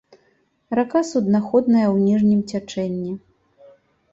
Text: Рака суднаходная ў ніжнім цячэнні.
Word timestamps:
Рака 0.77 1.01
суднаходная 1.09 1.83
ў 1.93 1.97
ніжнім 2.07 2.41
цячэнні. 2.53 3.13